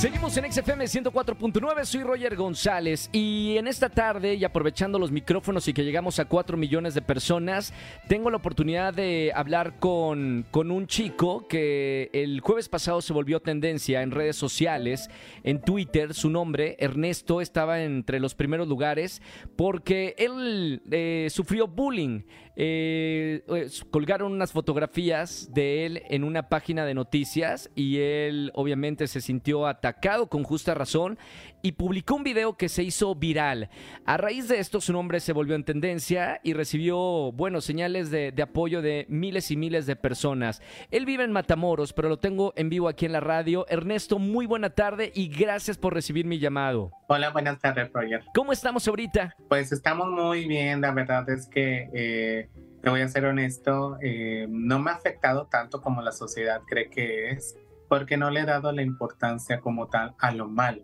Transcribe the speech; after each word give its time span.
Seguimos 0.00 0.34
en 0.38 0.50
XFM 0.50 0.86
104.9, 0.86 1.84
soy 1.84 2.02
Roger 2.04 2.34
González 2.34 3.10
y 3.12 3.58
en 3.58 3.68
esta 3.68 3.90
tarde 3.90 4.34
y 4.34 4.44
aprovechando 4.46 4.98
los 4.98 5.10
micrófonos 5.10 5.68
y 5.68 5.74
que 5.74 5.84
llegamos 5.84 6.18
a 6.18 6.24
4 6.24 6.56
millones 6.56 6.94
de 6.94 7.02
personas, 7.02 7.74
tengo 8.08 8.30
la 8.30 8.38
oportunidad 8.38 8.94
de 8.94 9.30
hablar 9.34 9.78
con, 9.78 10.46
con 10.50 10.70
un 10.70 10.86
chico 10.86 11.46
que 11.46 12.08
el 12.14 12.40
jueves 12.40 12.70
pasado 12.70 13.02
se 13.02 13.12
volvió 13.12 13.40
tendencia 13.40 14.00
en 14.00 14.10
redes 14.10 14.36
sociales, 14.36 15.10
en 15.44 15.60
Twitter, 15.60 16.14
su 16.14 16.30
nombre, 16.30 16.76
Ernesto, 16.78 17.42
estaba 17.42 17.82
entre 17.82 18.20
los 18.20 18.34
primeros 18.34 18.68
lugares 18.68 19.20
porque 19.54 20.14
él 20.16 20.80
eh, 20.90 21.28
sufrió 21.28 21.68
bullying. 21.68 22.22
Eh, 22.56 23.42
colgaron 23.90 24.32
unas 24.32 24.52
fotografías 24.52 25.52
de 25.52 25.86
él 25.86 26.02
en 26.08 26.24
una 26.24 26.48
página 26.48 26.84
de 26.84 26.94
noticias 26.94 27.70
y 27.74 27.98
él 27.98 28.50
obviamente 28.54 29.06
se 29.06 29.20
sintió 29.20 29.66
atacado 29.66 30.28
con 30.28 30.44
justa 30.44 30.74
razón 30.74 31.18
y 31.62 31.72
publicó 31.72 32.16
un 32.16 32.24
video 32.24 32.56
que 32.56 32.68
se 32.68 32.82
hizo 32.82 33.14
viral. 33.14 33.70
A 34.04 34.16
raíz 34.16 34.48
de 34.48 34.58
esto 34.58 34.80
su 34.80 34.92
nombre 34.92 35.20
se 35.20 35.32
volvió 35.32 35.54
en 35.54 35.64
tendencia 35.64 36.40
y 36.42 36.54
recibió, 36.54 37.32
bueno, 37.32 37.60
señales 37.60 38.10
de, 38.10 38.32
de 38.32 38.42
apoyo 38.42 38.82
de 38.82 39.06
miles 39.08 39.50
y 39.50 39.56
miles 39.56 39.86
de 39.86 39.96
personas. 39.96 40.62
Él 40.90 41.06
vive 41.06 41.24
en 41.24 41.32
Matamoros, 41.32 41.92
pero 41.92 42.08
lo 42.08 42.18
tengo 42.18 42.52
en 42.56 42.68
vivo 42.68 42.88
aquí 42.88 43.06
en 43.06 43.12
la 43.12 43.20
radio. 43.20 43.66
Ernesto, 43.68 44.18
muy 44.18 44.46
buena 44.46 44.70
tarde 44.70 45.12
y 45.14 45.28
gracias 45.28 45.78
por 45.78 45.94
recibir 45.94 46.26
mi 46.26 46.38
llamado. 46.38 46.90
Hola, 47.08 47.30
buenas 47.30 47.58
tardes, 47.58 47.90
Roger. 47.92 48.22
¿Cómo 48.34 48.52
estamos 48.52 48.86
ahorita? 48.86 49.34
Pues 49.48 49.72
estamos 49.72 50.08
muy 50.08 50.46
bien, 50.46 50.80
la 50.80 50.92
verdad 50.92 51.28
es 51.30 51.48
que... 51.48 51.88
Eh, 51.92 52.49
te 52.82 52.90
voy 52.90 53.02
a 53.02 53.08
ser 53.08 53.26
honesto, 53.26 53.98
eh, 54.00 54.46
no 54.48 54.78
me 54.78 54.90
ha 54.90 54.94
afectado 54.94 55.46
tanto 55.46 55.80
como 55.80 56.02
la 56.02 56.12
sociedad 56.12 56.62
cree 56.66 56.88
que 56.88 57.30
es, 57.30 57.56
porque 57.88 58.16
no 58.16 58.30
le 58.30 58.40
he 58.40 58.44
dado 58.44 58.72
la 58.72 58.82
importancia 58.82 59.60
como 59.60 59.88
tal 59.88 60.14
a 60.18 60.30
lo 60.32 60.48
malo. 60.48 60.82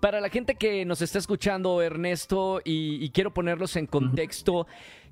Para 0.00 0.20
la 0.20 0.28
gente 0.28 0.54
que 0.54 0.84
nos 0.84 1.02
está 1.02 1.18
escuchando, 1.18 1.80
Ernesto, 1.82 2.60
y, 2.64 3.08
quiero 3.10 3.32
ponerlos 3.32 3.76
en 3.76 3.86
contexto, 3.86 4.66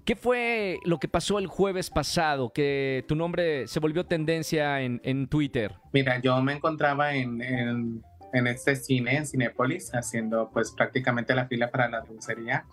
¿qué 0.05 0.15
fue 0.15 0.79
lo 0.85 0.99
que 0.99 1.09
pasó 1.09 1.39
el 1.39 1.47
jueves 1.47 1.91
pasado? 1.91 2.53
Que 2.53 3.05
tu 3.09 3.17
nombre 3.17 3.67
se 3.67 3.81
volvió 3.81 4.05
tendencia 4.05 4.83
en, 4.83 5.29
Twitter. 5.29 5.75
Mira, 5.93 6.21
yo 6.21 6.41
me 6.43 6.55
encontraba 6.55 7.15
en, 7.15 7.41
en, 7.41 8.47
este 8.47 8.77
cine, 8.77 9.17
en 9.17 9.27
Cinépolis, 9.27 9.91
haciendo 9.95 10.51
pues 10.53 10.73
prácticamente 10.73 11.35
la 11.35 11.47
fila 11.47 11.71
para 11.71 11.89
la 11.89 12.01
dulcería 12.03 12.65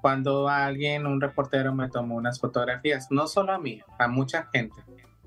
cuando 0.00 0.48
alguien, 0.48 1.06
un 1.06 1.20
reportero 1.20 1.74
me 1.74 1.88
tomó 1.88 2.16
unas 2.16 2.40
fotografías, 2.40 3.08
no 3.10 3.26
solo 3.26 3.52
a 3.52 3.58
mí, 3.58 3.80
a 3.98 4.08
mucha 4.08 4.48
gente 4.52 4.80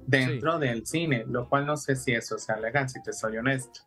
dentro 0.06 0.60
del 0.60 0.86
cine, 0.86 1.26
lo 1.28 1.48
cual 1.48 1.66
no 1.66 1.78
sé 1.78 1.96
si 1.96 2.12
eso 2.14 2.38
sea 2.38 2.58
legal, 2.58 2.90
si 2.90 3.02
te 3.02 3.14
soy 3.14 3.38
honesto. 3.38 3.82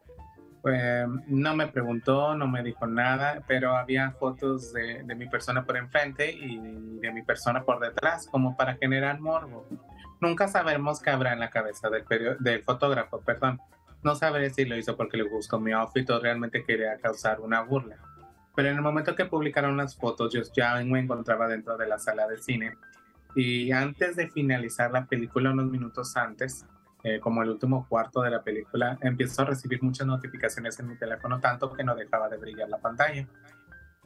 Pues, 0.63 1.07
no 1.29 1.55
me 1.55 1.69
preguntó, 1.69 2.35
no 2.35 2.49
me 2.49 2.63
dijo 2.63 2.87
nada, 2.87 3.45
pero 3.47 3.77
había 3.77 4.11
fotos 4.13 4.73
de, 4.73 5.05
de, 5.05 5.15
mi 5.15 5.29
persona 5.29 5.65
por 5.65 5.77
enfrente 5.77 6.33
y 6.33 6.59
de 6.99 7.13
mi 7.13 7.23
persona 7.23 7.63
por 7.63 7.79
detrás, 7.79 8.27
como 8.27 8.57
para 8.57 8.75
generar 8.75 9.21
morbo. 9.21 9.65
Nunca 10.21 10.49
sabemos 10.49 11.01
qué 11.01 11.11
habrá 11.11 11.35
en 11.35 11.41
la 11.41 11.51
cabeza 11.51 11.89
del, 11.89 12.05
del 12.41 12.63
fotógrafo, 12.65 13.21
perdón. 13.21 13.61
No 14.03 14.15
sabré 14.15 14.51
si 14.51 14.65
lo 14.65 14.77
hizo 14.77 14.97
porque 14.97 15.17
le 15.17 15.25
gustó 15.25 15.61
mi 15.61 15.73
outfit 15.73 16.09
o 16.11 16.19
realmente 16.19 16.65
quería 16.65 16.99
causar 16.99 17.41
una 17.41 17.61
burla. 17.63 17.99
Pero 18.57 18.71
en 18.71 18.77
el 18.77 18.83
momento 18.83 19.15
que 19.15 19.27
publicaron 19.27 19.77
las 19.77 19.95
fotos, 19.95 20.33
yo 20.33 20.41
ya 20.55 20.83
me 20.83 20.99
encontraba 20.99 21.47
dentro 21.47 21.77
de 21.77 21.87
la 21.87 21.99
sala 21.99 22.27
de 22.27 22.39
cine. 22.39 22.77
Y 23.35 23.71
antes 23.71 24.17
de 24.17 24.29
finalizar 24.29 24.91
la 24.91 25.05
película, 25.05 25.53
unos 25.53 25.71
minutos 25.71 26.17
antes, 26.17 26.65
eh, 27.05 27.21
como 27.21 27.43
el 27.43 27.51
último 27.51 27.87
cuarto 27.87 28.23
de 28.23 28.31
la 28.31 28.43
película, 28.43 28.99
empiezo 29.03 29.43
a 29.43 29.45
recibir 29.45 29.83
muchas 29.83 30.07
notificaciones 30.07 30.81
en 30.81 30.89
mi 30.89 30.97
teléfono, 30.97 31.39
tanto 31.39 31.71
que 31.71 31.85
no 31.85 31.95
dejaba 31.95 32.31
de 32.31 32.39
brillar 32.39 32.71
la 32.71 32.79
pantalla. 32.79 33.29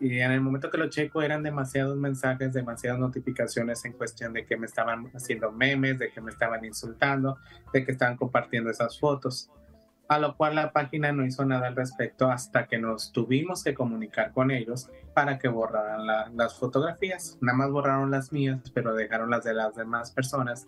Y 0.00 0.19
en 0.19 0.33
el 0.33 0.41
momento 0.41 0.69
que 0.69 0.78
lo 0.78 0.89
checo 0.89 1.22
eran 1.22 1.44
demasiados 1.44 1.97
mensajes, 1.97 2.53
demasiadas 2.53 2.99
notificaciones 2.99 3.84
en 3.84 3.93
cuestión 3.93 4.33
de 4.33 4.44
que 4.47 4.56
me 4.56 4.66
estaban 4.66 5.12
haciendo 5.15 5.53
memes, 5.53 6.00
de 6.00 6.10
que 6.10 6.21
me 6.21 6.33
estaban 6.33 6.65
insultando, 6.65 7.39
de 7.72 7.84
que 7.84 7.93
estaban 7.93 8.16
compartiendo 8.16 8.69
esas 8.69 8.99
fotos 8.99 9.49
a 10.10 10.19
lo 10.19 10.37
cual 10.37 10.56
la 10.56 10.72
página 10.72 11.12
no 11.12 11.25
hizo 11.25 11.44
nada 11.44 11.69
al 11.69 11.76
respecto 11.76 12.32
hasta 12.32 12.66
que 12.66 12.78
nos 12.78 13.12
tuvimos 13.12 13.62
que 13.62 13.75
comunicar 13.75 14.32
con 14.32 14.50
ellos 14.50 14.91
para 15.15 15.38
que 15.38 15.47
borraran 15.47 16.37
las 16.37 16.59
fotografías. 16.59 17.38
Nada 17.41 17.56
más 17.56 17.71
borraron 17.71 18.10
las 18.10 18.32
mías, 18.32 18.72
pero 18.75 18.93
dejaron 18.97 19.31
las 19.31 19.44
de 19.44 19.54
las 19.54 19.76
demás 19.76 20.10
personas 20.10 20.66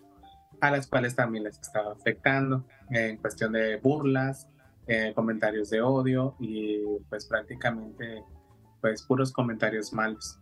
a 0.61 0.71
las 0.71 0.87
cuales 0.87 1.17
también 1.17 1.43
les 1.43 1.59
estaba 1.59 1.91
afectando 1.91 2.65
en 2.89 3.17
cuestión 3.17 3.51
de 3.51 3.75
burlas, 3.75 4.47
eh, 4.87 5.11
comentarios 5.13 5.69
de 5.69 5.81
odio 5.81 6.37
y 6.39 6.79
pues 7.09 7.25
prácticamente 7.25 8.23
pues 8.79 9.03
puros 9.03 9.33
comentarios 9.33 9.91
malos. 9.91 10.39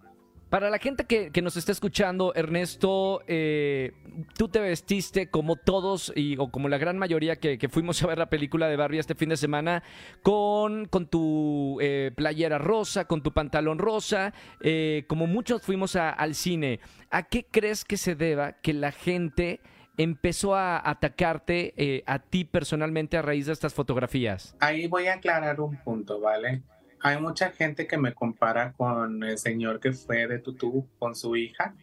Para 0.52 0.70
la 0.70 0.80
gente 0.80 1.06
que, 1.06 1.42
nos 1.42 1.56
está 1.56 1.72
escuchando, 1.72 2.34
Ernesto, 2.36 3.24
eh, 3.26 3.94
tú 4.38 4.50
te 4.50 4.60
vestiste 4.60 5.30
como 5.30 5.56
todos 5.56 6.12
y, 6.14 6.36
o 6.38 6.52
como 6.52 6.68
la 6.68 6.78
gran 6.78 6.98
mayoría 6.98 7.38
que, 7.38 7.70
fuimos 7.70 8.04
a 8.04 8.08
ver 8.08 8.18
la 8.18 8.30
película 8.30 8.68
de 8.68 8.76
Barbie 8.76 9.00
este 9.00 9.16
fin 9.16 9.30
de 9.30 9.38
semana, 9.38 9.82
con, 10.24 10.88
con 10.88 11.08
tu 11.08 11.78
eh, 11.80 12.12
playera 12.14 12.58
rosa, 12.58 13.06
con 13.06 13.24
tu 13.24 13.32
pantalón 13.32 13.80
rosa, 13.80 14.34
eh, 14.60 15.06
como 15.08 15.26
muchos 15.26 15.62
fuimos 15.62 15.96
al 15.96 16.36
cine. 16.36 16.82
¿A 17.12 17.24
qué 17.24 17.46
crees 17.50 17.86
que 17.86 17.96
se 17.96 18.16
deba 18.16 18.52
que 18.52 18.74
la 18.74 18.92
gente 18.92 19.62
empezó 19.96 20.54
a 20.54 20.82
atacarte 20.90 22.04
a 22.06 22.20
ti 22.20 22.44
personalmente 22.44 23.16
a 23.16 23.22
raíz 23.22 23.46
de 23.46 23.54
estas 23.54 23.74
fotografías? 23.74 24.54
Ahí 24.60 24.88
voy 24.88 25.08
a 25.08 25.14
aclarar 25.14 25.62
un 25.62 25.78
punto, 25.78 26.20
¿vale? 26.20 26.62
Hay 27.02 27.20
mucha 27.20 27.52
gente 27.52 27.88
que 27.88 27.98
me 27.98 28.14
compara 28.14 28.74
con 28.74 29.24
el 29.24 29.38
señor 29.38 29.80
que 29.80 29.94
fue 29.94 30.28
de 30.28 30.40
Tutú 30.40 30.88
con 31.00 31.16
su 31.16 31.36
hija. 31.36 31.76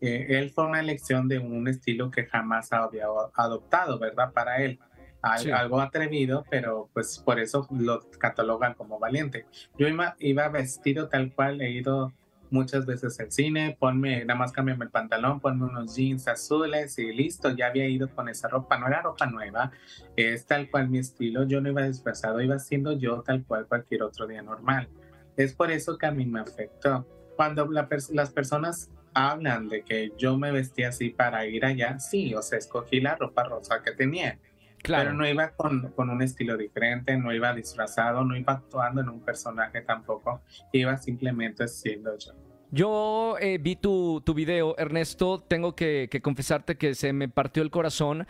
Eh, 0.00 0.26
él 0.30 0.50
fue 0.50 0.66
una 0.66 0.80
elección 0.80 1.28
de 1.28 1.38
un 1.38 1.66
estilo 1.68 2.10
que 2.10 2.26
jamás 2.26 2.72
había 2.72 3.06
adoptado, 3.34 3.98
¿verdad? 3.98 4.32
Para 4.32 4.62
él. 4.62 4.78
Algo 5.20 5.80
atrevido, 5.80 6.44
pero 6.48 6.88
pues 6.92 7.18
por 7.18 7.40
eso 7.40 7.66
lo 7.70 8.08
catalogan 8.18 8.74
como 8.74 9.00
valiente. 9.00 9.46
Yo 9.76 9.88
iba, 9.88 10.14
iba 10.20 10.48
vestido 10.48 11.08
tal 11.08 11.34
cual, 11.34 11.60
he 11.60 11.70
ido 11.70 12.12
muchas 12.50 12.86
veces 12.86 13.18
al 13.20 13.30
cine, 13.30 13.76
ponme, 13.78 14.24
nada 14.24 14.38
más 14.38 14.52
cámbiame 14.52 14.84
el 14.84 14.90
pantalón, 14.90 15.40
ponme 15.40 15.64
unos 15.64 15.94
jeans 15.96 16.28
azules 16.28 16.98
y 16.98 17.12
listo, 17.12 17.50
ya 17.50 17.66
había 17.66 17.88
ido 17.88 18.08
con 18.08 18.28
esa 18.28 18.48
ropa, 18.48 18.78
no 18.78 18.86
era 18.86 19.02
ropa 19.02 19.26
nueva, 19.26 19.70
es 20.16 20.46
tal 20.46 20.70
cual 20.70 20.88
mi 20.88 20.98
estilo, 20.98 21.44
yo 21.44 21.60
no 21.60 21.68
iba 21.70 21.82
disfrazado, 21.82 22.40
iba 22.40 22.58
siendo 22.58 22.92
yo 22.92 23.22
tal 23.22 23.44
cual 23.44 23.66
cualquier 23.66 24.02
otro 24.02 24.26
día 24.26 24.42
normal. 24.42 24.88
Es 25.36 25.54
por 25.54 25.70
eso 25.70 25.96
que 25.98 26.06
a 26.06 26.10
mí 26.10 26.26
me 26.26 26.40
afectó. 26.40 27.06
Cuando 27.36 27.68
las 27.70 28.30
personas 28.30 28.90
hablan 29.14 29.68
de 29.68 29.82
que 29.82 30.12
yo 30.18 30.36
me 30.36 30.50
vestía 30.50 30.88
así 30.88 31.10
para 31.10 31.46
ir 31.46 31.64
allá, 31.64 31.98
sí, 31.98 32.34
o 32.34 32.42
sea, 32.42 32.58
escogí 32.58 33.00
la 33.00 33.16
ropa 33.16 33.44
rosa 33.44 33.82
que 33.82 33.92
tenía. 33.92 34.38
Claro. 34.82 35.04
Pero 35.04 35.16
no 35.16 35.26
iba 35.26 35.50
con, 35.50 35.92
con, 35.92 36.08
un 36.08 36.22
estilo 36.22 36.56
diferente, 36.56 37.16
no 37.16 37.34
iba 37.34 37.52
disfrazado, 37.52 38.24
no 38.24 38.36
iba 38.36 38.54
actuando 38.54 39.00
en 39.00 39.08
un 39.08 39.20
personaje 39.20 39.82
tampoco, 39.82 40.40
iba 40.72 40.96
simplemente 40.96 41.66
siendo 41.66 42.16
yo. 42.16 42.32
Yo 42.70 43.36
eh, 43.40 43.58
vi 43.58 43.76
tu, 43.76 44.20
tu 44.24 44.34
video, 44.34 44.76
Ernesto, 44.78 45.40
tengo 45.40 45.74
que, 45.74 46.08
que 46.10 46.20
confesarte 46.20 46.76
que 46.76 46.94
se 46.94 47.12
me 47.12 47.28
partió 47.28 47.62
el 47.62 47.70
corazón 47.70 48.26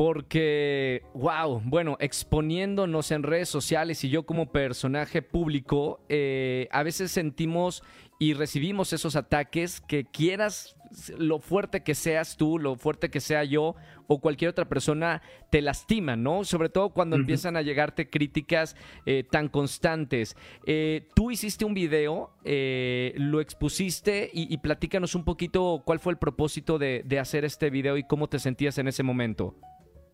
porque, 0.00 1.02
wow, 1.12 1.60
bueno, 1.62 1.98
exponiéndonos 2.00 3.10
en 3.10 3.22
redes 3.22 3.50
sociales 3.50 4.02
y 4.02 4.08
yo 4.08 4.24
como 4.24 4.50
personaje 4.50 5.20
público, 5.20 6.00
eh, 6.08 6.68
a 6.70 6.82
veces 6.82 7.10
sentimos 7.10 7.82
y 8.18 8.32
recibimos 8.32 8.94
esos 8.94 9.14
ataques 9.14 9.82
que 9.82 10.04
quieras 10.04 10.74
lo 11.16 11.38
fuerte 11.38 11.82
que 11.82 11.94
seas 11.94 12.36
tú, 12.36 12.58
lo 12.58 12.76
fuerte 12.76 13.10
que 13.10 13.20
sea 13.20 13.44
yo 13.44 13.76
o 14.06 14.20
cualquier 14.20 14.50
otra 14.50 14.68
persona, 14.68 15.22
te 15.50 15.62
lastima, 15.62 16.16
¿no? 16.16 16.44
Sobre 16.44 16.68
todo 16.68 16.90
cuando 16.90 17.16
empiezan 17.16 17.56
a 17.56 17.62
llegarte 17.62 18.10
críticas 18.10 18.76
eh, 19.06 19.24
tan 19.28 19.48
constantes. 19.48 20.36
Eh, 20.66 21.08
tú 21.14 21.30
hiciste 21.30 21.64
un 21.64 21.74
video, 21.74 22.32
eh, 22.44 23.14
lo 23.16 23.40
expusiste 23.40 24.30
y, 24.32 24.56
platícanos 24.58 25.14
un 25.14 25.24
poquito 25.24 25.82
cuál 25.84 26.00
fue 26.00 26.12
el 26.12 26.18
propósito 26.18 26.78
de, 26.78 27.02
de 27.04 27.18
hacer 27.18 27.44
este 27.44 27.70
video 27.70 27.96
y 27.96 28.04
cómo 28.04 28.28
te 28.28 28.38
sentías 28.38 28.78
en 28.78 28.88
ese 28.88 29.02
momento. 29.02 29.54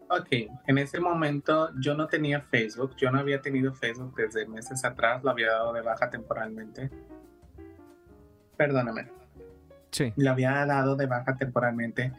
Ok, 0.08 0.28
en 0.68 0.78
ese 0.78 1.00
momento 1.00 1.70
yo 1.80 1.94
no 1.94 2.06
tenía 2.06 2.40
Facebook, 2.40 2.94
yo 2.96 3.10
no 3.10 3.18
había 3.18 3.40
tenido 3.40 3.74
Facebook 3.74 4.14
desde 4.14 4.46
meses 4.46 4.84
atrás, 4.84 5.24
lo 5.24 5.30
había 5.30 5.48
dado 5.48 5.72
de 5.72 5.82
baja 5.82 6.08
temporalmente. 6.10 6.90
Perdóname. 8.56 9.25
Sí. 9.90 10.12
Lo 10.16 10.30
había 10.30 10.64
dado 10.66 10.96
de 10.96 11.06
baja 11.06 11.36
temporalmente 11.36 12.12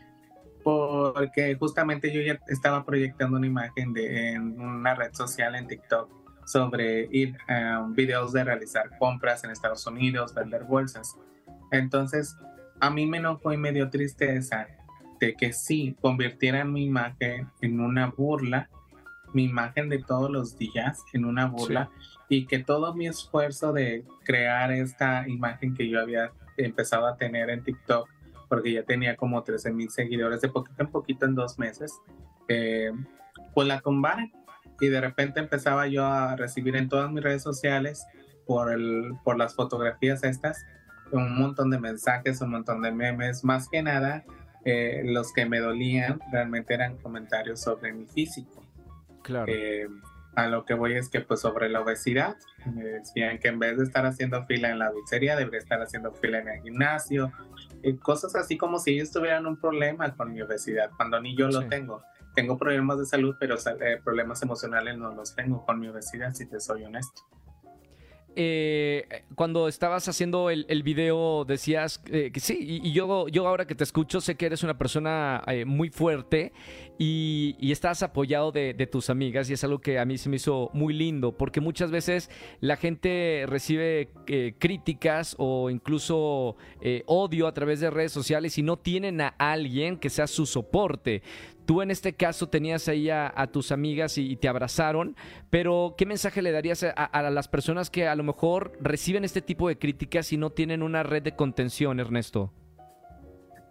porque 0.63 1.55
justamente 1.55 2.11
yo 2.11 2.21
ya 2.21 2.39
estaba 2.47 2.83
proyectando 2.83 3.37
una 3.37 3.47
imagen 3.47 3.93
de, 3.93 4.33
en 4.33 4.59
una 4.59 4.95
red 4.95 5.13
social 5.13 5.55
en 5.55 5.67
TikTok 5.67 6.09
sobre 6.45 7.07
ir 7.11 7.37
a 7.47 7.85
videos 7.89 8.33
de 8.33 8.43
realizar 8.43 8.97
compras 8.97 9.43
en 9.43 9.51
Estados 9.51 9.85
Unidos, 9.87 10.33
vender 10.33 10.63
bolsas. 10.65 11.15
Entonces, 11.71 12.37
a 12.79 12.89
mí 12.89 13.05
me 13.05 13.17
enojó 13.17 13.53
y 13.53 13.57
me 13.57 13.71
dio 13.71 13.89
tristeza 13.89 14.67
de 15.19 15.35
que 15.35 15.53
sí 15.53 15.95
convirtieran 16.01 16.71
mi 16.71 16.85
imagen 16.85 17.49
en 17.61 17.79
una 17.79 18.07
burla, 18.07 18.69
mi 19.33 19.45
imagen 19.45 19.89
de 19.89 19.99
todos 19.99 20.29
los 20.29 20.57
días 20.57 21.03
en 21.13 21.25
una 21.25 21.47
burla 21.47 21.89
y 22.29 22.45
que 22.45 22.59
todo 22.59 22.93
mi 22.93 23.07
esfuerzo 23.07 23.73
de 23.73 24.05
crear 24.23 24.71
esta 24.71 25.27
imagen 25.27 25.75
que 25.75 25.89
yo 25.89 25.99
había 25.99 26.31
empezado 26.57 27.07
a 27.07 27.17
tener 27.17 27.49
en 27.49 27.63
TikTok, 27.63 28.09
porque 28.49 28.71
ya 28.71 28.83
tenía 28.83 29.15
como 29.15 29.43
13 29.43 29.71
mil 29.71 29.89
seguidores 29.89 30.41
de 30.41 30.49
poquito 30.49 30.81
en 30.81 30.87
poquito 30.87 31.25
en 31.25 31.35
dos 31.35 31.59
meses, 31.59 31.93
eh, 32.47 32.91
pues 33.53 33.67
la 33.67 33.81
tumbaron 33.81 34.31
y 34.79 34.87
de 34.87 35.01
repente 35.01 35.39
empezaba 35.39 35.87
yo 35.87 36.05
a 36.05 36.35
recibir 36.35 36.75
en 36.75 36.89
todas 36.89 37.11
mis 37.11 37.23
redes 37.23 37.43
sociales 37.43 38.05
por, 38.45 38.71
el, 38.71 39.13
por 39.23 39.37
las 39.37 39.55
fotografías 39.55 40.23
estas 40.23 40.65
un 41.11 41.39
montón 41.39 41.69
de 41.69 41.79
mensajes, 41.79 42.41
un 42.41 42.51
montón 42.51 42.81
de 42.81 42.91
memes, 42.91 43.43
más 43.43 43.69
que 43.69 43.81
nada 43.81 44.23
eh, 44.65 45.01
los 45.05 45.31
que 45.31 45.45
me 45.45 45.59
dolían 45.59 46.19
realmente 46.31 46.73
eran 46.73 46.97
comentarios 46.97 47.61
sobre 47.61 47.93
mi 47.93 48.05
físico. 48.05 48.63
Claro. 49.23 49.45
Eh, 49.47 49.87
a 50.37 50.45
lo 50.45 50.65
que 50.65 50.75
voy 50.75 50.93
es 50.93 51.09
que 51.09 51.19
pues 51.21 51.39
sobre 51.39 51.67
la 51.67 51.81
obesidad, 51.81 52.37
me 52.71 52.83
decían 52.83 53.39
que 53.39 53.47
en 53.47 53.57
vez 53.57 53.75
de 53.75 53.83
estar 53.83 54.05
haciendo 54.05 54.45
fila 54.45 54.69
en 54.69 54.77
la 54.77 54.91
dulcería, 54.91 55.35
debería 55.35 55.57
estar 55.57 55.81
haciendo 55.81 56.13
fila 56.13 56.37
en 56.37 56.47
el 56.47 56.61
gimnasio, 56.61 57.31
y 57.81 57.97
cosas 57.97 58.35
así 58.35 58.55
como 58.55 58.77
si 58.77 58.91
ellos 58.91 59.11
tuvieran 59.11 59.47
un 59.47 59.57
problema 59.57 60.15
con 60.15 60.31
mi 60.31 60.39
obesidad, 60.43 60.91
cuando 60.95 61.19
ni 61.19 61.35
yo 61.35 61.47
lo 61.47 61.67
tengo. 61.67 62.03
Tengo 62.35 62.55
problemas 62.55 62.99
de 62.99 63.07
salud, 63.07 63.35
pero 63.39 63.55
eh, 63.55 63.99
problemas 64.03 64.39
emocionales 64.43 64.95
no 64.95 65.11
los 65.11 65.35
tengo 65.35 65.65
con 65.65 65.79
mi 65.79 65.87
obesidad, 65.87 66.31
si 66.35 66.45
te 66.45 66.59
soy 66.59 66.83
honesto. 66.83 67.23
Eh, 68.39 69.23
cuando 69.33 69.67
estabas 69.67 70.07
haciendo 70.07 70.51
el, 70.51 70.83
video 70.83 71.43
decías 71.43 72.03
eh, 72.11 72.29
que 72.31 72.39
sí, 72.39 72.79
y, 72.83 72.91
yo, 72.91 73.27
yo 73.29 73.47
ahora 73.47 73.65
que 73.65 73.73
te 73.73 73.83
escucho 73.83 74.21
sé 74.21 74.35
que 74.35 74.45
eres 74.45 74.61
una 74.61 74.77
persona 74.77 75.41
eh, 75.47 75.65
muy 75.65 75.89
fuerte 75.89 76.53
y, 76.99 77.55
estás 77.71 78.03
apoyado 78.03 78.51
de, 78.51 78.75
tus 78.91 79.09
amigas 79.09 79.49
y 79.49 79.53
es 79.53 79.63
algo 79.63 79.79
que 79.79 79.97
a 79.97 80.05
mí 80.05 80.19
se 80.19 80.29
me 80.29 80.35
hizo 80.35 80.69
muy 80.73 80.93
lindo 80.93 81.35
porque 81.35 81.61
muchas 81.61 81.89
veces 81.89 82.29
la 82.61 82.77
gente 82.77 83.45
recibe 83.47 84.09
críticas 84.59 85.35
o 85.39 85.71
incluso 85.71 86.57
odio 87.07 87.47
a 87.47 87.53
través 87.53 87.79
de 87.79 87.89
redes 87.89 88.11
sociales 88.11 88.55
y 88.59 88.61
no 88.61 88.77
tienen 88.77 89.19
a 89.19 89.33
alguien 89.39 89.97
que 89.97 90.11
sea 90.11 90.27
su 90.27 90.45
soporte. 90.45 91.23
Tú 91.67 91.81
en 91.81 91.91
este 91.91 92.13
caso 92.13 92.47
tenías 92.47 92.87
ahí 92.87 93.09
a, 93.09 93.49
tus 93.51 93.73
amigas 93.73 94.17
y, 94.17 94.37
te 94.37 94.47
abrazaron, 94.47 95.17
pero 95.49 95.95
¿qué 95.97 96.05
mensaje 96.05 96.41
le 96.41 96.53
darías 96.53 96.85
a, 96.95 97.29
las 97.29 97.49
personas 97.49 97.89
que 97.89 98.07
a 98.07 98.15
lo 98.15 98.23
mejor 98.23 98.71
reciben 98.79 99.25
este 99.25 99.41
tipo 99.41 99.67
de 99.67 99.77
críticas 99.77 100.31
y 100.31 100.37
no 100.37 100.49
tienen 100.49 100.81
una 100.81 101.03
red 101.03 101.23
de 101.23 101.35
contención, 101.35 101.99
Ernesto? 101.99 102.53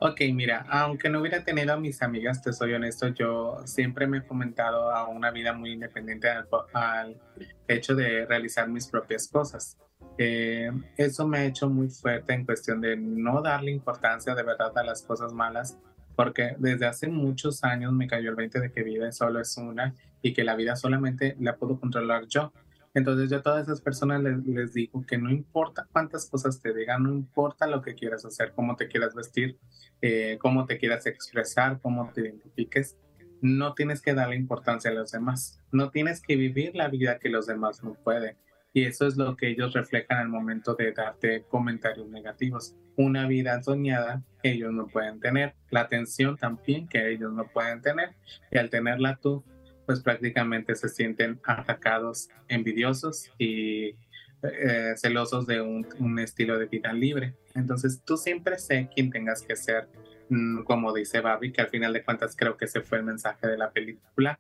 Ok, 0.00 0.20
mira, 0.34 0.66
aunque 0.68 1.08
no 1.08 1.20
hubiera 1.20 1.42
tenido 1.42 1.72
a 1.72 1.78
mis 1.78 2.02
amigas, 2.02 2.42
te 2.42 2.52
soy 2.52 2.74
honesto, 2.74 3.08
yo 3.08 3.62
siempre 3.64 4.06
me 4.06 4.18
he 4.18 4.20
fomentado 4.20 4.90
a 4.94 5.08
una 5.08 5.30
vida 5.30 5.54
muy 5.54 5.72
independiente 5.72 6.28
al, 6.74 7.18
hecho 7.66 7.94
de 7.94 8.26
realizar 8.26 8.68
mis 8.68 8.88
propias 8.88 9.26
cosas. 9.26 9.78
Eh, 10.18 10.70
eso 10.98 11.26
me 11.26 11.38
ha 11.38 11.44
hecho 11.46 11.70
muy 11.70 11.88
fuerte 11.88 12.34
en 12.34 12.44
cuestión 12.44 12.82
de 12.82 12.94
no 12.94 13.40
darle 13.40 13.70
importancia 13.70 14.34
de 14.34 14.42
verdad 14.42 14.76
a 14.76 14.84
las 14.84 15.02
cosas 15.02 15.32
malas 15.32 15.78
porque 16.16 16.56
desde 16.58 16.86
hace 16.86 17.08
muchos 17.08 17.62
años 17.62 17.92
me 17.92 18.08
cayó 18.08 18.30
el 18.30 18.36
20 18.36 18.58
de 18.58 18.72
que 18.72 18.82
vida 18.82 19.12
solo 19.12 19.38
es 19.38 19.56
una 19.58 19.94
y 20.22 20.32
que 20.32 20.42
la 20.42 20.56
vida 20.56 20.74
solamente 20.74 21.36
la 21.38 21.56
puedo 21.56 21.78
controlar 21.78 22.26
yo. 22.26 22.52
Entonces 22.94 23.28
yo 23.28 23.36
a 23.36 23.42
todas 23.42 23.64
esas 23.64 23.82
personas 23.82 24.22
les, 24.22 24.72
digo 24.72 25.04
que 25.06 25.18
no 25.18 25.30
importa 25.30 25.86
cuántas 25.92 26.30
cosas 26.30 26.62
te 26.62 26.72
digan, 26.72 27.02
no 27.02 27.12
importa 27.12 27.66
lo 27.66 27.82
que 27.82 27.94
quieras 27.94 28.24
hacer, 28.24 28.52
cómo 28.56 28.74
te 28.74 28.88
quieras 28.88 29.14
vestir, 29.14 29.58
eh, 30.00 30.38
cómo 30.40 30.64
te 30.64 30.78
quieras 30.78 31.04
expresar, 31.04 31.78
cómo 31.82 32.10
te 32.14 32.22
identifiques, 32.22 32.96
no 33.42 33.74
tienes 33.74 34.00
que 34.00 34.14
darle 34.14 34.36
importancia 34.36 34.90
a 34.90 34.94
los 34.94 35.10
demás, 35.10 35.60
no 35.70 35.90
tienes 35.90 36.22
que 36.22 36.36
vivir 36.36 36.74
la 36.74 36.88
vida 36.88 37.18
que 37.18 37.28
los 37.28 37.46
demás 37.46 37.84
no 37.84 37.92
pueden. 38.02 38.38
Y 38.76 38.84
eso 38.84 39.06
es 39.06 39.16
lo 39.16 39.38
que 39.38 39.48
ellos 39.48 39.72
reflejan 39.72 40.18
al 40.18 40.28
momento 40.28 40.74
de 40.74 40.92
darte 40.92 41.44
comentarios 41.48 42.10
negativos. 42.10 42.76
Una 42.96 43.26
vida 43.26 43.62
soñada 43.62 44.22
que 44.42 44.50
ellos 44.50 44.70
no 44.70 44.86
pueden 44.86 45.18
tener, 45.18 45.54
la 45.70 45.80
atención 45.80 46.36
también 46.36 46.86
que 46.86 47.10
ellos 47.10 47.32
no 47.32 47.48
pueden 47.48 47.80
tener. 47.80 48.10
Y 48.50 48.58
al 48.58 48.68
tenerla 48.68 49.16
tú, 49.16 49.42
pues 49.86 50.00
prácticamente 50.00 50.74
se 50.74 50.90
sienten 50.90 51.40
atacados, 51.44 52.28
envidiosos 52.48 53.30
y 53.38 53.94
eh, 54.42 54.92
celosos 54.98 55.46
de 55.46 55.62
un, 55.62 56.18
estilo 56.18 56.58
de 56.58 56.66
vida 56.66 56.92
libre. 56.92 57.32
Entonces 57.54 58.02
tú 58.04 58.18
siempre 58.18 58.58
sé 58.58 58.90
quién 58.94 59.08
tengas 59.08 59.40
que 59.40 59.56
ser, 59.56 59.88
mm, 60.28 60.64
como 60.64 60.92
dice 60.92 61.22
Barbie, 61.22 61.50
que 61.50 61.62
al 61.62 61.68
final 61.68 61.94
de 61.94 62.04
cuentas 62.04 62.36
creo 62.36 62.58
que 62.58 62.66
ese 62.66 62.82
fue 62.82 62.98
el 62.98 63.04
mensaje 63.04 63.46
de 63.46 63.56
la 63.56 63.70
película 63.70 64.38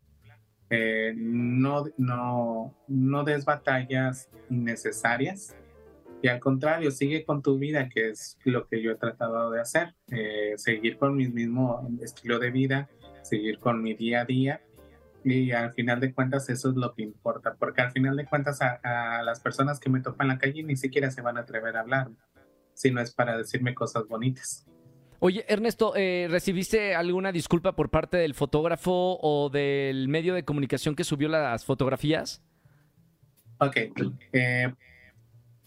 eh, 0.70 1.14
no, 1.16 1.84
no, 1.96 2.74
no 2.88 3.24
des 3.24 3.44
batallas 3.44 4.28
innecesarias 4.50 5.54
y 6.22 6.28
al 6.28 6.40
contrario, 6.40 6.90
sigue 6.90 7.24
con 7.24 7.42
tu 7.42 7.58
vida, 7.58 7.88
que 7.88 8.08
es 8.08 8.38
lo 8.44 8.66
que 8.66 8.82
yo 8.82 8.92
he 8.92 8.96
tratado 8.96 9.50
de 9.50 9.60
hacer, 9.60 9.94
eh, 10.10 10.54
seguir 10.56 10.98
con 10.98 11.14
mi 11.14 11.28
mismo 11.28 11.88
estilo 12.00 12.38
de 12.38 12.50
vida, 12.50 12.88
seguir 13.22 13.58
con 13.58 13.82
mi 13.82 13.94
día 13.94 14.22
a 14.22 14.24
día 14.24 14.60
y 15.24 15.50
al 15.50 15.72
final 15.72 16.00
de 16.00 16.14
cuentas 16.14 16.48
eso 16.48 16.70
es 16.70 16.76
lo 16.76 16.94
que 16.94 17.02
importa, 17.02 17.54
porque 17.58 17.82
al 17.82 17.92
final 17.92 18.16
de 18.16 18.26
cuentas 18.26 18.60
a, 18.60 19.22
las 19.24 19.40
personas 19.40 19.80
que 19.80 19.90
me 19.90 20.00
topan 20.00 20.26
en 20.26 20.34
la 20.34 20.38
calle 20.38 20.62
ni 20.62 20.76
siquiera 20.76 21.10
se 21.10 21.20
van 21.20 21.36
a 21.36 21.40
atrever 21.40 21.76
a 21.76 21.80
hablar, 21.80 22.10
si 22.74 22.90
no 22.90 23.00
es 23.00 23.12
para 23.12 23.36
decirme 23.36 23.74
cosas 23.74 24.06
bonitas. 24.06 24.66
Oye, 25.18 25.44
Ernesto, 25.48 25.94
eh, 25.96 26.28
¿recibiste 26.30 26.94
alguna 26.94 27.32
disculpa 27.32 27.74
por 27.74 27.90
parte 27.90 28.16
del 28.16 28.34
fotógrafo 28.34 29.18
o 29.20 29.50
del 29.50 30.08
medio 30.08 30.34
de 30.34 30.44
comunicación 30.44 30.94
que 30.94 31.04
subió 31.04 31.28
las 31.28 31.64
fotografías? 31.64 32.42
Ok. 33.58 33.76
Eh, 34.32 34.72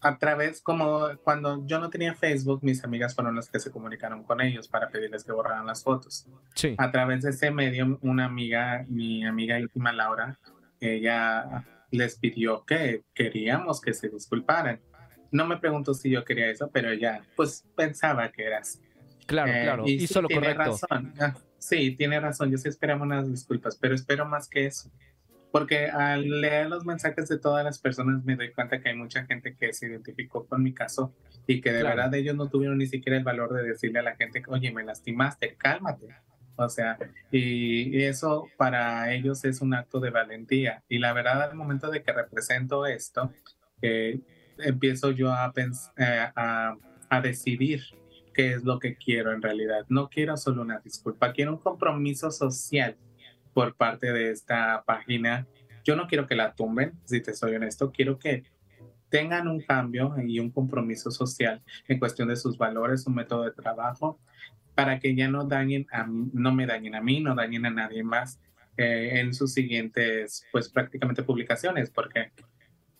a 0.01 0.17
través, 0.17 0.61
como 0.61 1.09
cuando 1.23 1.65
yo 1.65 1.79
no 1.79 1.89
tenía 1.89 2.13
Facebook, 2.13 2.59
mis 2.63 2.83
amigas 2.83 3.15
fueron 3.15 3.35
las 3.35 3.49
que 3.49 3.59
se 3.59 3.71
comunicaron 3.71 4.23
con 4.23 4.39
ellos 4.41 4.67
para 4.67 4.89
pedirles 4.89 5.23
que 5.23 5.31
borraran 5.31 5.65
las 5.65 5.83
fotos. 5.83 6.25
Sí. 6.53 6.75
A 6.77 6.91
través 6.91 7.23
de 7.23 7.31
ese 7.31 7.51
medio, 7.51 7.97
una 8.01 8.25
amiga, 8.25 8.85
mi 8.87 9.25
amiga 9.25 9.59
íntima 9.59 9.91
Laura, 9.91 10.39
ella 10.79 11.65
les 11.91 12.17
pidió 12.17 12.63
que 12.65 13.03
queríamos 13.13 13.81
que 13.81 13.93
se 13.93 14.09
disculparan. 14.09 14.79
No 15.31 15.45
me 15.45 15.57
pregunto 15.57 15.93
si 15.93 16.09
yo 16.09 16.23
quería 16.23 16.49
eso, 16.49 16.69
pero 16.71 16.91
ella 16.91 17.21
pues 17.35 17.65
pensaba 17.75 18.31
que 18.31 18.43
era 18.45 18.59
así. 18.59 18.79
Claro, 19.29 19.51
eh, 19.51 19.61
claro, 19.61 19.83
y 19.85 19.91
hizo 19.91 20.23
lo 20.23 20.27
tiene 20.27 20.55
Razón. 20.55 21.13
Ah, 21.19 21.35
sí, 21.59 21.95
tiene 21.95 22.19
razón, 22.19 22.49
yo 22.49 22.57
sí 22.57 22.67
esperamos 22.67 23.05
unas 23.05 23.29
disculpas, 23.29 23.77
pero 23.77 23.93
espero 23.93 24.25
más 24.25 24.49
que 24.49 24.65
eso. 24.65 24.91
Porque 25.51 25.85
al 25.85 26.41
leer 26.41 26.67
los 26.67 26.83
mensajes 26.83 27.29
de 27.29 27.37
todas 27.37 27.63
las 27.63 27.77
personas 27.77 28.23
me 28.23 28.35
doy 28.35 28.51
cuenta 28.51 28.81
que 28.81 28.89
hay 28.89 28.95
mucha 28.95 29.25
gente 29.25 29.55
que 29.55 29.71
se 29.71 29.85
identificó 29.85 30.47
con 30.47 30.63
mi 30.63 30.73
caso 30.73 31.13
y 31.45 31.61
que 31.61 31.71
de 31.71 31.83
verdad 31.83 32.11
ellos 32.15 32.35
no 32.35 32.49
tuvieron 32.49 32.79
ni 32.79 32.87
siquiera 32.87 33.19
el 33.19 33.23
valor 33.23 33.53
de 33.53 33.61
decirle 33.61 33.99
a 33.99 34.03
la 34.03 34.15
gente, 34.15 34.41
oye, 34.47 34.71
me 34.71 34.83
lastimaste, 34.83 35.55
cálmate. 35.55 36.07
O 36.55 36.67
sea, 36.67 36.97
y, 37.31 38.01
eso 38.01 38.47
para 38.57 39.13
ellos 39.13 39.45
es 39.45 39.61
un 39.61 39.75
acto 39.75 39.99
de 39.99 40.09
valentía. 40.09 40.83
Y 40.89 40.97
la 40.97 41.13
verdad, 41.13 41.43
al 41.43 41.55
momento 41.55 41.91
de 41.91 42.01
que 42.01 42.13
represento 42.13 42.87
esto, 42.87 43.31
eh, 43.83 44.19
empiezo 44.57 45.11
yo 45.11 45.31
a, 45.31 45.53
eh, 45.55 46.31
a, 46.35 46.75
a 47.09 47.21
decidir 47.21 47.83
qué 48.33 48.53
es 48.53 48.63
lo 48.63 48.79
que 48.79 48.95
quiero 48.95 49.31
en 49.33 49.41
realidad. 49.41 49.85
No 49.89 50.09
quiero 50.09 50.37
solo 50.37 50.61
una 50.61 50.79
disculpa, 50.79 51.33
quiero 51.33 51.53
un 51.53 51.59
compromiso 51.59 52.31
social 52.31 52.97
por 53.53 53.75
parte 53.75 54.11
de 54.11 54.31
esta 54.31 54.83
página. 54.85 55.47
Yo 55.83 55.95
no 55.95 56.07
quiero 56.07 56.27
que 56.27 56.35
la 56.35 56.53
tumben, 56.53 56.93
si 57.05 57.21
te 57.21 57.33
soy 57.33 57.55
honesto, 57.55 57.91
quiero 57.91 58.19
que 58.19 58.43
tengan 59.09 59.47
un 59.47 59.61
cambio 59.61 60.15
y 60.23 60.39
un 60.39 60.51
compromiso 60.51 61.11
social 61.11 61.61
en 61.87 61.99
cuestión 61.99 62.27
de 62.27 62.35
sus 62.35 62.57
valores, 62.57 63.03
su 63.03 63.09
método 63.09 63.43
de 63.43 63.51
trabajo, 63.51 64.19
para 64.75 64.99
que 64.99 65.15
ya 65.15 65.27
no 65.27 65.45
dañen 65.45 65.87
a 65.91 66.05
no 66.07 66.53
me 66.53 66.65
dañen 66.65 66.95
a 66.95 67.01
mí, 67.01 67.19
no 67.19 67.35
dañen 67.35 67.65
a 67.65 67.69
nadie 67.71 68.03
más 68.03 68.39
eh, 68.77 69.19
en 69.19 69.33
sus 69.33 69.53
siguientes, 69.53 70.45
pues 70.51 70.69
prácticamente 70.69 71.23
publicaciones, 71.23 71.89
porque 71.89 72.31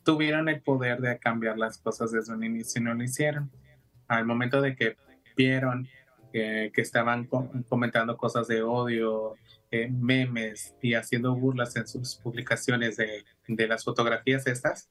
tuvieron 0.03 0.49
el 0.49 0.61
poder 0.61 0.99
de 0.99 1.19
cambiar 1.19 1.57
las 1.57 1.77
cosas 1.77 2.11
desde 2.11 2.33
un 2.33 2.43
inicio 2.43 2.81
y 2.81 2.83
no 2.83 2.93
lo 2.93 3.03
hicieron. 3.03 3.51
Al 4.07 4.25
momento 4.25 4.59
de 4.59 4.75
que 4.75 4.97
vieron 5.39 5.87
que 6.31 6.71
estaban 6.75 7.27
comentando 7.67 8.15
cosas 8.15 8.47
de 8.47 8.61
odio, 8.61 9.35
eh, 9.71 9.89
memes 9.89 10.75
y 10.81 10.93
haciendo 10.93 11.35
burlas 11.35 11.75
en 11.75 11.87
sus 11.87 12.17
publicaciones 12.17 12.97
de, 12.97 13.23
de, 13.47 13.67
las 13.67 13.83
fotografías 13.83 14.45
estas, 14.45 14.89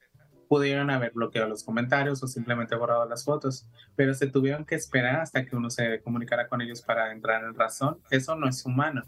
pudieron 0.49 0.89
haber 0.89 1.11
bloqueado 1.11 1.47
los 1.47 1.63
comentarios 1.63 2.23
o 2.23 2.27
simplemente 2.27 2.75
borrado 2.75 3.07
las 3.07 3.23
fotos, 3.23 3.67
pero 3.95 4.13
se 4.13 4.27
tuvieron 4.27 4.65
que 4.65 4.75
esperar 4.75 5.21
hasta 5.21 5.45
que 5.45 5.55
uno 5.55 5.69
se 5.69 6.01
comunicara 6.01 6.47
con 6.47 6.61
ellos 6.61 6.81
para 6.81 7.11
entrar 7.11 7.43
en 7.43 7.53
razón. 7.53 7.99
Eso 8.09 8.35
no 8.35 8.49
es 8.49 8.65
humano. 8.65 9.03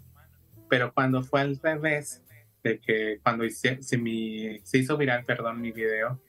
Pero 0.69 0.93
cuando 0.93 1.23
fue 1.23 1.41
al 1.41 1.59
revés, 1.61 2.23
de 2.63 2.79
que 2.79 3.19
cuando 3.23 3.43
se, 3.49 3.81
se, 3.81 4.61
se 4.63 4.77
hizo 4.77 4.97
viral, 4.97 5.25
perdón, 5.25 5.59
mi 5.59 5.71
video, 5.71 6.21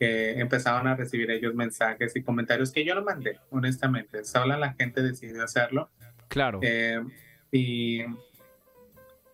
que 0.00 0.40
empezaron 0.40 0.86
a 0.86 0.96
recibir 0.96 1.30
ellos 1.30 1.54
mensajes 1.54 2.16
y 2.16 2.22
comentarios 2.22 2.72
que 2.72 2.86
yo 2.86 2.94
no 2.94 3.02
mandé, 3.02 3.38
honestamente. 3.50 4.24
Sola 4.24 4.56
la 4.56 4.72
gente 4.72 5.02
decidió 5.02 5.44
hacerlo. 5.44 5.90
Claro. 6.28 6.58
Eh, 6.62 7.04
y, 7.52 8.00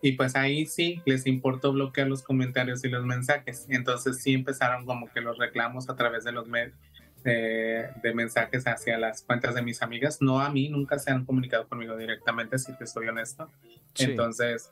y 0.01 0.11
pues 0.11 0.35
ahí 0.35 0.65
sí 0.65 1.01
les 1.05 1.25
importó 1.25 1.71
bloquear 1.71 2.09
los 2.09 2.21
comentarios 2.21 2.83
y 2.83 2.89
los 2.89 3.05
mensajes. 3.05 3.65
Entonces 3.69 4.21
sí 4.21 4.33
empezaron 4.33 4.85
como 4.85 5.09
que 5.09 5.21
los 5.21 5.37
reclamos 5.37 5.89
a 5.89 5.95
través 5.95 6.25
de 6.25 6.33
los 6.33 6.49
medios. 6.49 6.75
De, 7.23 7.89
mensajes 8.13 8.67
hacia 8.67 8.97
las 8.97 9.21
cuentas 9.21 9.53
de 9.53 9.61
mis 9.61 9.81
amigas, 9.81 10.21
no 10.21 10.39
a 10.39 10.49
mí, 10.49 10.69
nunca 10.69 10.97
se 10.97 11.11
han 11.11 11.25
comunicado 11.25 11.67
conmigo 11.67 11.97
directamente, 11.97 12.57
si 12.57 12.73
te 12.77 12.87
soy 12.87 13.09
honesto. 13.09 13.51
Entonces, 13.97 14.71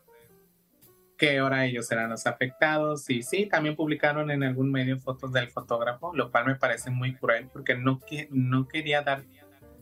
que 1.17 1.39
ahora 1.39 1.65
ellos 1.65 1.87
serán 1.87 2.09
los 2.09 2.25
afectados. 2.27 3.09
Y 3.09 3.21
sí, 3.21 3.45
también 3.45 3.75
publicaron 3.75 4.31
en 4.31 4.43
algún 4.43 4.71
medio 4.71 4.99
fotos 4.99 5.31
del 5.31 5.49
fotógrafo, 5.49 6.13
lo 6.15 6.31
cual 6.31 6.45
me 6.45 6.55
parece 6.55 6.89
muy 6.89 7.15
cruel 7.15 7.47
porque 7.51 7.75
no, 7.75 7.99
no 8.29 8.67
quería 8.67 9.01
dar 9.01 9.23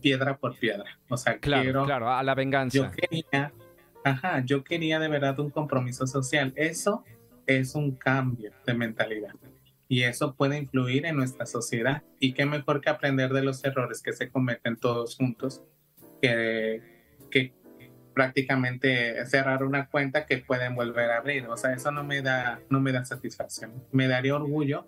piedra 0.00 0.36
por 0.36 0.56
piedra. 0.58 0.98
O 1.08 1.16
sea, 1.16 1.38
claro, 1.38 1.84
claro, 1.84 2.10
a 2.10 2.22
la 2.22 2.34
venganza. 2.34 2.76
Yo 2.76 2.90
quería, 2.90 3.52
ajá, 4.04 4.42
yo 4.44 4.62
quería 4.62 4.98
de 4.98 5.08
verdad 5.08 5.38
un 5.40 5.50
compromiso 5.50 6.06
social. 6.06 6.52
Eso 6.56 7.04
es 7.46 7.74
un 7.74 7.92
cambio 7.92 8.52
de 8.66 8.74
mentalidad. 8.74 9.34
Y 9.88 10.02
eso 10.02 10.34
puede 10.34 10.58
influir 10.58 11.06
en 11.06 11.16
nuestra 11.16 11.46
sociedad. 11.46 12.02
Y 12.18 12.32
qué 12.32 12.46
mejor 12.46 12.80
que 12.80 12.90
aprender 12.90 13.32
de 13.32 13.42
los 13.42 13.64
errores 13.64 14.02
que 14.02 14.12
se 14.12 14.30
cometen 14.30 14.76
todos 14.76 15.16
juntos 15.16 15.62
que, 16.20 16.80
que 17.30 17.52
prácticamente 18.14 19.26
cerrar 19.26 19.64
una 19.64 19.88
cuenta 19.88 20.24
que 20.26 20.38
pueden 20.38 20.74
volver 20.74 21.10
a 21.10 21.18
abrir. 21.18 21.46
O 21.48 21.56
sea, 21.56 21.72
eso 21.72 21.90
no 21.90 22.04
me 22.04 22.22
da, 22.22 22.60
no 22.70 22.80
me 22.80 22.92
da 22.92 23.04
satisfacción. 23.04 23.72
Me 23.92 24.08
daría 24.08 24.34
orgullo 24.34 24.86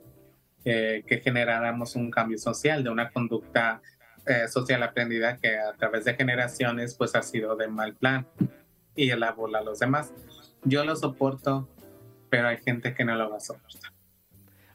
eh, 0.64 1.04
que 1.06 1.18
generáramos 1.18 1.96
un 1.96 2.10
cambio 2.10 2.38
social, 2.38 2.82
de 2.82 2.90
una 2.90 3.10
conducta 3.10 3.82
eh, 4.26 4.48
social 4.48 4.82
aprendida 4.82 5.36
que 5.36 5.58
a 5.58 5.72
través 5.74 6.04
de 6.04 6.14
generaciones 6.14 6.94
pues 6.94 7.14
ha 7.14 7.22
sido 7.22 7.54
de 7.56 7.68
mal 7.68 7.94
plan 7.94 8.26
y 8.96 9.10
el 9.10 9.22
a 9.22 9.34
los 9.64 9.78
demás. 9.78 10.12
Yo 10.64 10.84
lo 10.84 10.96
soporto, 10.96 11.68
pero 12.30 12.48
hay 12.48 12.56
gente 12.58 12.94
que 12.94 13.04
no 13.04 13.14
lo 13.14 13.30
va 13.30 13.36
a 13.36 13.40
soportar. 13.40 13.95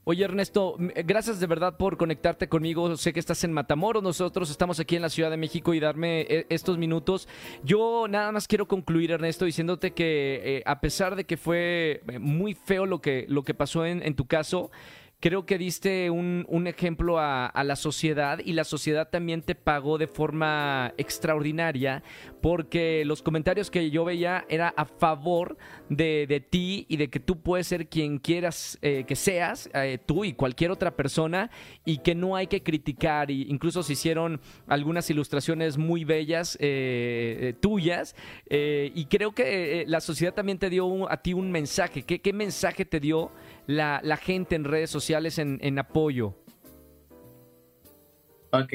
Oye 0.04 0.26
Ernesto, 0.26 0.78
eh, 0.96 1.04
gracias 1.06 1.40
de 1.40 1.46
verdad 1.46 1.78
por 1.78 1.96
conectarte 1.96 2.50
conmigo. 2.50 2.98
Sé 2.98 3.14
que 3.14 3.20
estás 3.20 3.44
en 3.44 3.54
Matamoros, 3.54 4.02
nosotros 4.02 4.50
estamos 4.50 4.80
aquí 4.80 4.96
en 4.96 5.04
la 5.04 5.10
Ciudad 5.10 5.30
de 5.30 5.38
México 5.38 5.76
y 5.76 5.80
darme 5.80 6.22
eh, 6.22 6.48
estos 6.50 6.80
minutos. 6.80 7.28
Yo 7.64 8.08
nada 8.10 8.32
más 8.32 8.48
quiero 8.48 8.68
concluir 8.68 9.12
Ernesto 9.12 9.46
diciéndote 9.46 9.92
que 9.92 10.42
eh, 10.44 10.64
a 10.66 10.82
pesar 10.82 11.16
de 11.16 11.26
que 11.26 11.38
fue 11.38 12.02
muy 12.20 12.56
feo 12.56 12.88
lo 12.88 13.00
que, 13.00 13.26
lo 13.30 13.44
que 13.44 13.54
pasó 13.54 13.86
en 13.86 14.16
tu 14.16 14.26
caso, 14.26 14.72
creo 15.22 15.46
que 15.46 15.60
diste 15.60 16.10
un, 16.10 16.68
ejemplo 16.68 17.20
a, 17.20 17.52
la 17.64 17.76
sociedad 17.76 18.40
y 18.44 18.54
la 18.54 18.64
sociedad 18.64 19.08
también 19.10 19.44
te 19.44 19.54
pagó 19.54 20.00
de 20.00 20.08
forma 20.08 20.94
extraordinaria 20.98 22.04
porque 22.42 23.06
los 23.06 23.22
comentarios 23.22 23.70
que 23.70 23.92
yo 23.92 24.04
veía 24.04 24.46
era 24.50 24.74
a 24.76 24.86
favor 24.86 25.58
de, 25.90 26.44
ti 26.50 26.88
y 26.90 26.98
de 26.98 27.10
que 27.10 27.20
tú 27.20 27.40
puedes 27.40 27.68
ser 27.68 27.88
quien 27.88 28.18
quieras 28.18 28.80
eh, 28.82 29.04
que 29.08 29.16
seas, 29.16 29.70
eh, 29.76 30.00
tú 30.04 30.26
y 30.26 30.34
cualquier 30.34 30.72
otra 30.72 30.96
persona 30.96 31.52
y 31.86 32.00
que 32.00 32.16
no 32.16 32.36
hay 32.36 32.48
que 32.48 32.64
criticar. 32.64 33.30
Y 33.30 33.44
incluso 33.44 33.84
se 33.84 33.94
hicieron 33.94 34.42
algunas 34.68 35.08
ilustraciones 35.12 35.78
muy 35.78 36.04
bellas 36.04 36.58
eh, 36.60 37.54
tuyas 37.62 38.16
y 38.50 39.06
creo 39.06 39.34
que 39.34 39.86
la 39.88 40.02
sociedad 40.02 40.34
también 40.34 40.58
te 40.58 40.72
dio 40.72 41.12
a 41.12 41.22
ti 41.22 41.34
un 41.34 41.52
mensaje. 41.52 42.02
¿Qué, 42.02 42.22
¿Qué 42.22 42.34
mensaje 42.34 42.86
te 42.86 43.00
dio? 43.00 43.32
La, 43.72 44.02
la 44.04 44.18
gente 44.18 44.56
en 44.56 44.64
redes 44.64 44.90
sociales 44.90 45.38
en, 45.38 45.60
en 45.62 45.80
apoyo? 45.80 46.38
Ok. 48.52 48.74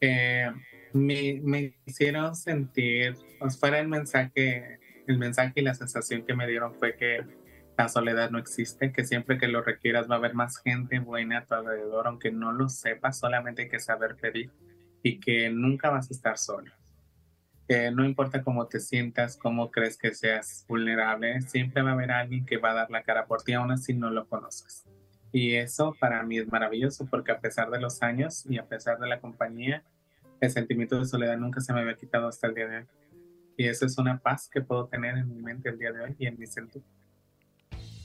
Eh, 0.00 0.50
me, 0.92 1.40
me, 1.42 1.74
hicieron 1.86 2.34
sentir, 2.34 3.14
pues 3.38 3.58
fuera 3.58 3.78
el 3.78 3.88
mensaje, 3.88 4.80
el 5.06 5.18
mensaje 5.18 5.52
y 5.56 5.62
la 5.62 5.74
sensación 5.74 6.24
que 6.24 6.34
me 6.34 6.46
dieron 6.46 6.74
fue 6.74 6.96
que 6.96 7.20
la 7.76 7.88
soledad 7.88 8.30
no 8.30 8.38
existe, 8.38 8.92
que 8.92 9.04
siempre 9.04 9.38
que 9.38 9.48
lo 9.48 9.62
requieras 9.62 10.10
va 10.10 10.14
a 10.16 10.18
haber 10.18 10.34
más 10.34 10.58
gente 10.58 10.98
buena 10.98 11.38
a 11.38 11.44
tu 11.44 11.54
alrededor, 11.54 12.06
aunque 12.06 12.32
no 12.32 12.52
lo 12.52 12.68
sepas, 12.68 13.18
solamente 13.18 13.62
hay 13.62 13.68
que 13.68 13.78
saber 13.78 14.16
pedir 14.16 14.50
y 15.02 15.20
que 15.20 15.50
nunca 15.50 15.90
vas 15.90 16.10
a 16.10 16.14
estar 16.14 16.36
solo 16.36 16.72
no 17.92 18.04
importa 18.04 18.42
cómo 18.42 18.66
te 18.66 18.80
sientas, 18.80 19.36
cómo 19.36 19.70
crees 19.70 19.96
que 19.96 20.12
seas 20.14 20.64
vulnerable, 20.68 21.40
siempre 21.42 21.82
va 21.82 21.90
a 21.90 21.92
haber 21.92 22.10
alguien 22.10 22.44
que 22.44 22.56
va 22.56 22.72
a 22.72 22.74
dar 22.74 22.90
la 22.90 23.04
cara 23.04 23.26
por 23.26 23.42
ti 23.42 23.52
aún 23.52 23.70
así 23.70 23.94
no 23.94 24.10
lo 24.10 24.26
conoces. 24.26 24.84
Y 25.32 25.54
eso 25.54 25.94
para 26.00 26.22
mí 26.24 26.38
es 26.38 26.50
maravilloso 26.50 27.06
porque 27.08 27.30
a 27.30 27.40
pesar 27.40 27.70
de 27.70 27.80
los 27.80 28.02
años 28.02 28.44
y 28.48 28.58
a 28.58 28.66
pesar 28.66 28.98
de 28.98 29.08
la 29.08 29.20
compañía, 29.20 29.84
el 30.40 30.50
sentimiento 30.50 30.98
de 30.98 31.04
soledad 31.04 31.36
nunca 31.38 31.60
se 31.60 31.72
me 31.72 31.80
había 31.80 31.94
quitado 31.94 32.26
hasta 32.26 32.48
el 32.48 32.54
día 32.54 32.66
de 32.66 32.78
hoy. 32.78 32.86
Y 33.56 33.68
eso 33.68 33.86
es 33.86 33.96
una 33.98 34.18
paz 34.18 34.48
que 34.50 34.62
puedo 34.62 34.86
tener 34.86 35.16
en 35.16 35.28
mi 35.28 35.40
mente 35.40 35.68
el 35.68 35.78
día 35.78 35.92
de 35.92 36.00
hoy 36.00 36.16
y 36.18 36.26
en 36.26 36.38
mi 36.38 36.46
sentido 36.46 36.84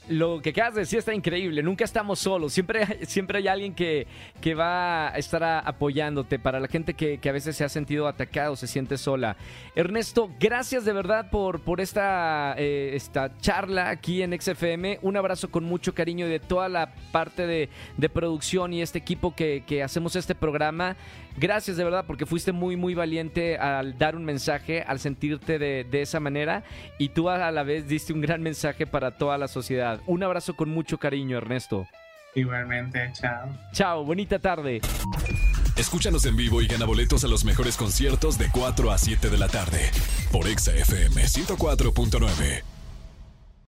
lo 0.10 0.42
que 0.42 0.52
acabas 0.52 0.76
de 0.76 0.82
decir 0.82 1.00
está 1.00 1.14
increíble. 1.14 1.64
Nunca 1.64 1.84
estamos 1.84 2.20
solos. 2.20 2.54
Siempre, 2.54 3.06
siempre 3.06 3.40
hay 3.40 3.48
alguien 3.48 3.74
que, 3.74 4.08
que 4.42 4.54
va 4.54 5.10
a 5.10 5.18
estar 5.18 5.44
apoyándote. 5.44 6.40
Para 6.40 6.60
la 6.60 6.68
gente 6.68 6.94
que, 6.94 7.20
a 7.28 7.32
veces 7.32 7.56
se 7.56 7.64
ha 7.64 7.70
sentido 7.70 8.08
atacado, 8.08 8.56
se 8.56 8.68
siente 8.68 8.98
sola. 8.98 9.36
Ernesto, 9.76 10.30
gracias 10.40 10.86
de 10.86 10.94
verdad 10.94 11.30
por, 11.30 11.62
por 11.62 11.82
esta, 11.82 12.56
eh, 12.58 12.92
esta 12.94 13.38
charla 13.40 13.90
aquí 13.90 14.22
en 14.22 14.40
XFM. 14.40 15.00
Un 15.02 15.18
abrazo 15.18 15.50
con 15.50 15.64
mucho 15.64 15.94
cariño 15.94 16.28
de 16.28 16.40
toda 16.40 16.70
la 16.70 16.94
parte 17.12 17.48
de, 17.48 17.70
producción 18.14 18.72
y 18.72 18.82
este 18.82 19.00
equipo 19.00 19.36
que, 19.36 19.64
que 19.66 19.84
hacemos 19.84 20.16
este 20.16 20.36
programa. 20.36 20.96
Gracias 21.38 21.76
de 21.76 21.84
verdad 21.84 22.06
porque 22.08 22.26
fuiste 22.26 22.54
muy, 22.54 22.78
muy 22.78 22.94
valiente 22.94 23.58
al 23.58 23.98
dar 23.98 24.16
un 24.16 24.24
mensaje, 24.24 24.84
al 24.84 25.00
sentirte 25.00 25.60
de, 25.60 25.84
de 25.84 26.02
esa 26.02 26.20
manera. 26.22 26.64
Y 26.98 27.10
tú 27.10 27.30
a 27.30 27.52
la 27.52 27.64
vez 27.64 27.88
diste 27.88 28.14
un 28.14 28.22
gran 28.22 28.42
mensaje 28.42 28.88
para 28.88 29.12
toda 29.12 29.38
la 29.38 29.50
sociedad. 29.50 29.95
Un 30.06 30.24
abrazo 30.24 30.56
con 30.56 30.70
mucho 30.70 30.98
cariño, 30.98 31.38
Ernesto. 31.38 31.88
Igualmente, 32.36 33.12
chao. 33.14 33.50
Chao, 33.72 34.04
bonita 34.04 34.40
tarde. 34.40 34.82
Escúchanos 35.78 36.25
en 36.25 36.36
vivo 36.36 36.62
y 36.62 36.68
gana 36.68 36.86
boletos 36.86 37.24
a 37.24 37.28
los 37.28 37.44
mejores 37.44 37.78
conciertos 37.78 38.38
de 38.38 38.50
4 38.50 38.92
a 38.92 38.98
7 38.98 39.30
de 39.30 39.38
la 39.38 39.48
tarde 39.48 39.92
por 40.32 40.48
Exa 40.48 40.74
FM 40.74 41.24
104.9. 41.24 42.75